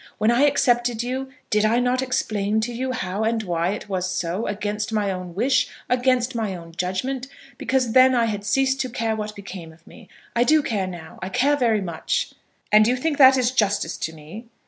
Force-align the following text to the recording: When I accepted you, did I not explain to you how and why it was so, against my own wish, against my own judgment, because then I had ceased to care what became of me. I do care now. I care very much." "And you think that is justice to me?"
When 0.17 0.31
I 0.31 0.45
accepted 0.45 1.03
you, 1.03 1.29
did 1.51 1.63
I 1.63 1.77
not 1.77 2.01
explain 2.01 2.59
to 2.61 2.73
you 2.73 2.91
how 2.91 3.23
and 3.23 3.43
why 3.43 3.69
it 3.69 3.87
was 3.87 4.09
so, 4.09 4.47
against 4.47 4.91
my 4.91 5.11
own 5.11 5.35
wish, 5.35 5.67
against 5.87 6.33
my 6.33 6.55
own 6.55 6.71
judgment, 6.75 7.27
because 7.59 7.91
then 7.91 8.15
I 8.15 8.25
had 8.25 8.43
ceased 8.43 8.81
to 8.81 8.89
care 8.89 9.15
what 9.15 9.35
became 9.35 9.71
of 9.71 9.85
me. 9.85 10.09
I 10.35 10.43
do 10.43 10.63
care 10.63 10.87
now. 10.87 11.19
I 11.21 11.29
care 11.29 11.55
very 11.55 11.81
much." 11.81 12.33
"And 12.71 12.87
you 12.87 12.95
think 12.95 13.19
that 13.19 13.37
is 13.37 13.51
justice 13.51 13.95
to 13.97 14.11
me?" 14.11 14.47